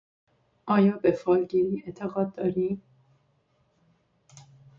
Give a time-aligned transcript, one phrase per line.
[0.65, 2.81] آیا به فالگیری اعتقاد داری؟